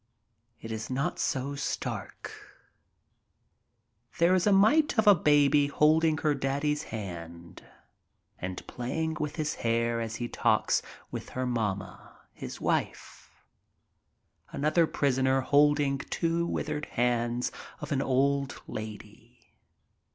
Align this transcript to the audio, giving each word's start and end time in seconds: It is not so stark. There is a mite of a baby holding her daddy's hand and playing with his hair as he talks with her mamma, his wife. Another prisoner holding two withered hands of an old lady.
It 0.59 0.71
is 0.71 0.89
not 0.89 1.19
so 1.19 1.53
stark. 1.53 2.31
There 4.17 4.33
is 4.33 4.47
a 4.47 4.51
mite 4.51 4.97
of 4.97 5.05
a 5.05 5.13
baby 5.13 5.67
holding 5.67 6.17
her 6.17 6.33
daddy's 6.33 6.81
hand 6.85 7.61
and 8.39 8.65
playing 8.65 9.17
with 9.19 9.35
his 9.35 9.53
hair 9.61 10.01
as 10.01 10.15
he 10.15 10.27
talks 10.27 10.81
with 11.11 11.29
her 11.37 11.45
mamma, 11.45 12.17
his 12.33 12.59
wife. 12.59 13.29
Another 14.49 14.87
prisoner 14.87 15.41
holding 15.41 15.99
two 15.99 16.47
withered 16.47 16.87
hands 16.87 17.51
of 17.79 17.91
an 17.91 18.01
old 18.01 18.59
lady. 18.67 19.53